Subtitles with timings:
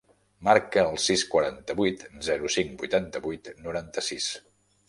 [0.45, 4.33] Marca el sis, quaranta-vuit, zero, cinc, vuitanta-vuit, noranta-sis.